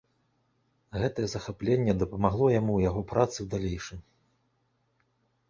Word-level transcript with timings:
Гэтае 1.01 1.25
захапленне 1.33 1.93
дапамагло 2.05 2.47
яму 2.55 2.71
ў 2.75 2.81
яго 2.89 3.01
працы 3.13 3.37
ў 3.43 3.47
далейшым. 3.53 3.99